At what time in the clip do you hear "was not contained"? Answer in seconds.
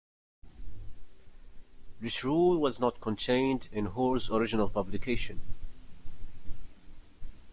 2.59-3.69